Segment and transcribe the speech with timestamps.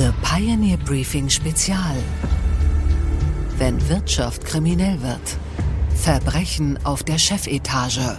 [0.00, 1.94] The Pioneer Briefing Spezial.
[3.58, 5.36] Wenn Wirtschaft kriminell wird.
[5.94, 8.16] Verbrechen auf der Chefetage.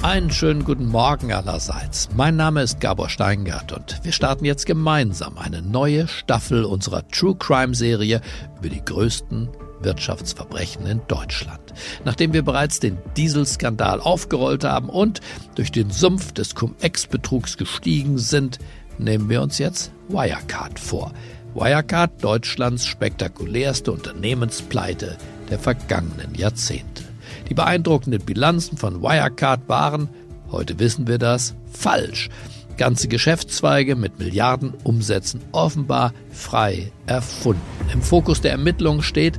[0.00, 2.08] Einen schönen guten Morgen allerseits.
[2.16, 7.36] Mein Name ist Gabor Steingart und wir starten jetzt gemeinsam eine neue Staffel unserer True
[7.36, 8.22] Crime Serie
[8.58, 9.50] über die größten
[9.82, 11.74] Wirtschaftsverbrechen in Deutschland.
[12.06, 15.20] Nachdem wir bereits den Dieselskandal aufgerollt haben und
[15.56, 18.58] durch den Sumpf des Cum-Ex-Betrugs gestiegen sind,
[19.04, 21.12] nehmen wir uns jetzt Wirecard vor.
[21.54, 25.16] Wirecard, Deutschlands spektakulärste Unternehmenspleite
[25.50, 27.04] der vergangenen Jahrzehnte.
[27.48, 30.08] Die beeindruckenden Bilanzen von Wirecard waren,
[30.50, 32.28] heute wissen wir das, falsch.
[32.76, 37.60] Ganze Geschäftszweige mit Milliarden Umsätzen offenbar frei erfunden.
[37.92, 39.38] Im Fokus der Ermittlungen steht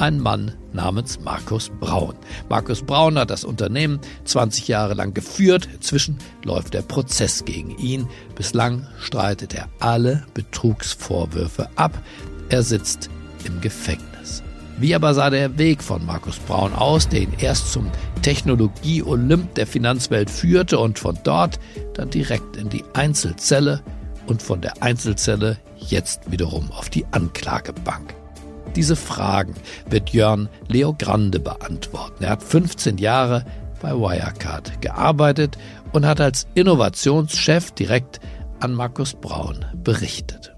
[0.00, 2.14] ein Mann namens Markus Braun.
[2.48, 5.68] Markus Braun hat das Unternehmen 20 Jahre lang geführt.
[5.74, 8.08] Inzwischen läuft der Prozess gegen ihn.
[8.34, 12.00] Bislang streitet er alle Betrugsvorwürfe ab.
[12.48, 13.10] Er sitzt
[13.44, 14.42] im Gefängnis.
[14.78, 17.90] Wie aber sah der Weg von Markus Braun aus, der ihn erst zum
[18.22, 21.60] Technologie-Olymp der Finanzwelt führte und von dort
[21.94, 23.82] dann direkt in die Einzelzelle
[24.26, 28.19] und von der Einzelzelle jetzt wiederum auf die Anklagebank?
[28.76, 29.54] Diese Fragen
[29.88, 32.24] wird Jörn Leo Grande beantworten.
[32.24, 33.44] Er hat 15 Jahre
[33.82, 35.58] bei Wirecard gearbeitet
[35.92, 38.20] und hat als Innovationschef direkt
[38.60, 40.54] an Markus Braun berichtet.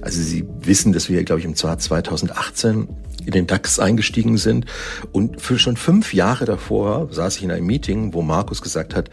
[0.00, 2.88] Also Sie wissen, dass wir, glaube ich, im Jahr 2018
[3.24, 4.66] in den DAX eingestiegen sind.
[5.12, 9.10] Und für schon fünf Jahre davor saß ich in einem Meeting, wo Markus gesagt hat,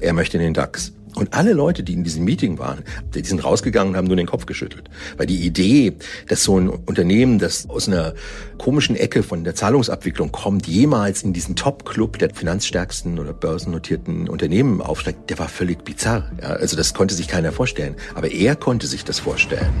[0.00, 0.92] er möchte in den DAX.
[1.14, 2.82] Und alle Leute, die in diesem Meeting waren,
[3.14, 4.90] die sind rausgegangen und haben nur den Kopf geschüttelt.
[5.16, 5.96] Weil die Idee,
[6.28, 8.14] dass so ein Unternehmen, das aus einer
[8.58, 14.80] komischen Ecke von der Zahlungsabwicklung kommt, jemals in diesen Top-Club der finanzstärksten oder börsennotierten Unternehmen
[14.80, 16.30] aufsteigt, der war völlig bizarr.
[16.40, 17.94] Ja, also das konnte sich keiner vorstellen.
[18.14, 19.72] Aber er konnte sich das vorstellen.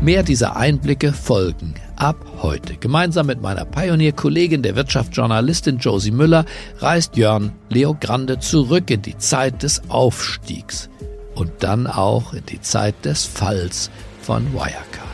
[0.00, 2.76] Mehr dieser Einblicke folgen ab heute.
[2.76, 6.44] Gemeinsam mit meiner Pionierkollegin, der Wirtschaftsjournalistin Josie Müller,
[6.78, 10.90] reist Jörn Leo Grande zurück in die Zeit des Aufstiegs
[11.34, 13.90] und dann auch in die Zeit des Falls
[14.20, 15.06] von Wirecard.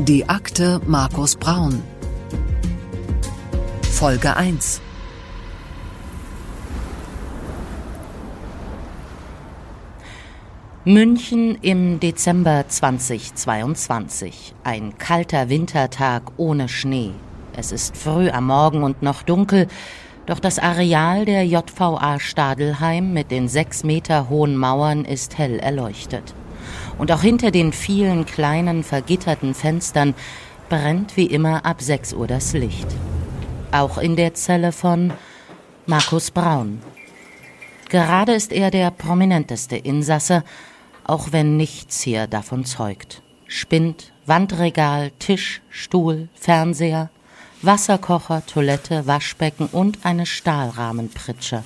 [0.00, 1.82] Die Akte Markus Braun.
[3.90, 4.80] Folge 1.
[10.88, 14.54] München im Dezember 2022.
[14.64, 17.10] Ein kalter Wintertag ohne Schnee.
[17.54, 19.66] Es ist früh am Morgen und noch dunkel,
[20.24, 26.32] doch das Areal der JVA Stadelheim mit den sechs Meter hohen Mauern ist hell erleuchtet.
[26.96, 30.14] Und auch hinter den vielen kleinen vergitterten Fenstern
[30.70, 32.88] brennt wie immer ab 6 Uhr das Licht.
[33.72, 35.12] Auch in der Zelle von
[35.84, 36.80] Markus Braun.
[37.90, 40.44] Gerade ist er der prominenteste Insasse
[41.08, 43.22] auch wenn nichts hier davon zeugt.
[43.48, 47.10] Spind, Wandregal, Tisch, Stuhl, Fernseher,
[47.62, 51.64] Wasserkocher, Toilette, Waschbecken und eine Stahlrahmenpritsche.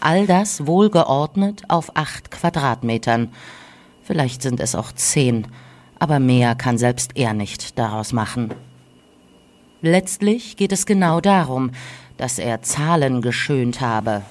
[0.00, 3.28] All das wohlgeordnet auf acht Quadratmetern.
[4.02, 5.46] Vielleicht sind es auch zehn,
[5.98, 8.52] aber mehr kann selbst er nicht daraus machen.
[9.82, 11.70] Letztlich geht es genau darum,
[12.16, 14.22] dass er Zahlen geschönt habe.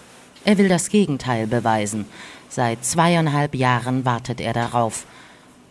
[0.43, 2.05] Er will das Gegenteil beweisen.
[2.53, 5.05] Seit zweieinhalb Jahren wartet er darauf.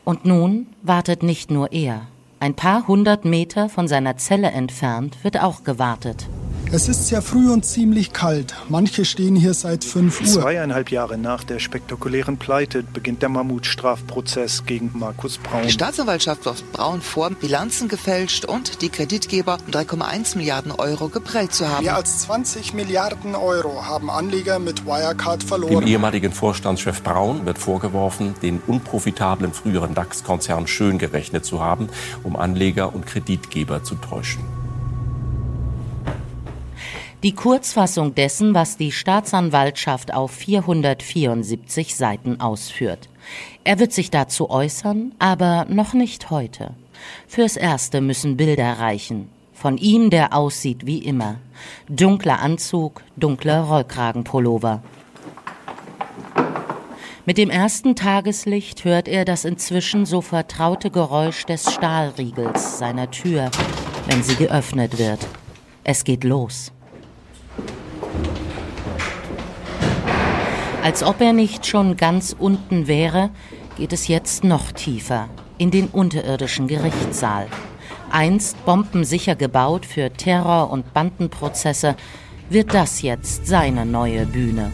[0.02, 2.06] Und nun wartet nicht nur er.
[2.38, 6.26] Ein paar hundert Meter von seiner Zelle entfernt wird auch gewartet.
[6.72, 8.54] Es ist sehr früh und ziemlich kalt.
[8.68, 10.26] Manche stehen hier seit 5 Uhr.
[10.26, 15.64] Zweieinhalb Jahre nach der spektakulären Pleite beginnt der Mammutstrafprozess gegen Markus Braun.
[15.64, 21.68] Die Staatsanwaltschaft wirft Braun vor, Bilanzen gefälscht und die Kreditgeber 3,1 Milliarden Euro geprellt zu
[21.68, 21.82] haben.
[21.82, 25.80] Mehr als 20 Milliarden Euro haben Anleger mit Wirecard verloren.
[25.80, 31.88] Dem ehemaligen Vorstandschef Braun wird vorgeworfen, den unprofitablen früheren DAX-Konzern schön gerechnet zu haben,
[32.22, 34.59] um Anleger und Kreditgeber zu täuschen.
[37.22, 43.10] Die Kurzfassung dessen, was die Staatsanwaltschaft auf 474 Seiten ausführt.
[43.62, 46.72] Er wird sich dazu äußern, aber noch nicht heute.
[47.26, 49.28] Fürs Erste müssen Bilder reichen.
[49.52, 51.36] Von ihm, der aussieht wie immer.
[51.90, 54.82] Dunkler Anzug, dunkler Rollkragenpullover.
[57.26, 63.50] Mit dem ersten Tageslicht hört er das inzwischen so vertraute Geräusch des Stahlriegels seiner Tür,
[64.06, 65.26] wenn sie geöffnet wird.
[65.84, 66.72] Es geht los.
[70.82, 73.30] Als ob er nicht schon ganz unten wäre,
[73.76, 75.28] geht es jetzt noch tiefer,
[75.58, 77.48] in den unterirdischen Gerichtssaal.
[78.10, 81.96] Einst bombensicher gebaut für Terror- und Bandenprozesse,
[82.48, 84.72] wird das jetzt seine neue Bühne.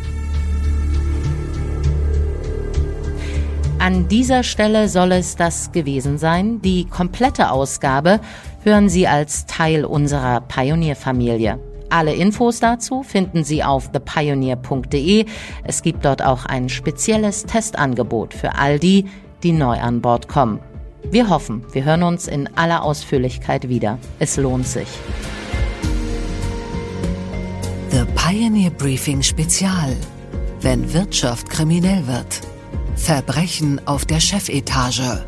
[3.80, 6.62] An dieser Stelle soll es das gewesen sein.
[6.62, 8.20] Die komplette Ausgabe
[8.62, 11.58] hören Sie als Teil unserer Pioneer-Familie.
[11.90, 15.26] Alle Infos dazu finden Sie auf thepioneer.de.
[15.64, 19.06] Es gibt dort auch ein spezielles Testangebot für all die,
[19.42, 20.60] die neu an Bord kommen.
[21.10, 23.98] Wir hoffen, wir hören uns in aller Ausführlichkeit wieder.
[24.18, 24.88] Es lohnt sich.
[27.90, 29.96] The Pioneer Briefing Spezial.
[30.60, 32.40] Wenn Wirtschaft kriminell wird.
[32.96, 35.24] Verbrechen auf der Chefetage.